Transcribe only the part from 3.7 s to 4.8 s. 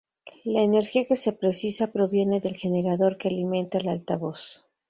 el altavoz.